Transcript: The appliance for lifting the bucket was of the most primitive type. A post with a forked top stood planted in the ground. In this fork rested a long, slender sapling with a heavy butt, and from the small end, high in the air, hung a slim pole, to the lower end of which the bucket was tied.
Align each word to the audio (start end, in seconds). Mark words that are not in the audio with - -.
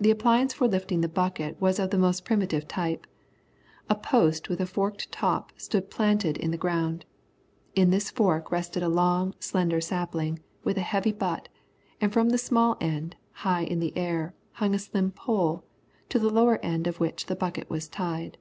The 0.00 0.10
appliance 0.10 0.54
for 0.54 0.66
lifting 0.66 1.02
the 1.02 1.06
bucket 1.08 1.60
was 1.60 1.78
of 1.78 1.90
the 1.90 1.98
most 1.98 2.24
primitive 2.24 2.66
type. 2.66 3.06
A 3.90 3.94
post 3.94 4.48
with 4.48 4.58
a 4.58 4.64
forked 4.64 5.12
top 5.12 5.52
stood 5.60 5.90
planted 5.90 6.38
in 6.38 6.50
the 6.50 6.56
ground. 6.56 7.04
In 7.74 7.90
this 7.90 8.10
fork 8.10 8.50
rested 8.50 8.82
a 8.82 8.88
long, 8.88 9.34
slender 9.38 9.82
sapling 9.82 10.38
with 10.64 10.78
a 10.78 10.80
heavy 10.80 11.12
butt, 11.12 11.50
and 12.00 12.10
from 12.10 12.30
the 12.30 12.38
small 12.38 12.78
end, 12.80 13.16
high 13.44 13.64
in 13.64 13.80
the 13.80 13.94
air, 13.98 14.32
hung 14.52 14.74
a 14.74 14.78
slim 14.78 15.10
pole, 15.10 15.64
to 16.08 16.18
the 16.18 16.30
lower 16.32 16.56
end 16.64 16.86
of 16.86 16.98
which 16.98 17.26
the 17.26 17.36
bucket 17.36 17.68
was 17.68 17.86
tied. 17.86 18.38